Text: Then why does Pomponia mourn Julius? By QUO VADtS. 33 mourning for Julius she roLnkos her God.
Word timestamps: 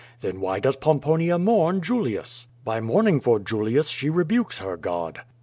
Then 0.21 0.39
why 0.41 0.57
does 0.59 0.77
Pomponia 0.77 1.37
mourn 1.37 1.79
Julius? 1.79 2.47
By 2.65 2.79
QUO 2.79 2.79
VADtS. 2.79 2.85
33 2.87 2.87
mourning 2.87 3.19
for 3.19 3.39
Julius 3.39 3.89
she 3.89 4.09
roLnkos 4.09 4.57
her 4.57 4.75
God. 4.75 5.21